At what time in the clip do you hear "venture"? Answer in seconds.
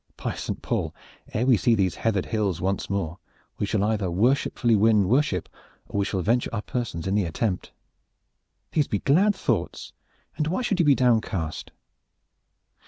6.23-6.49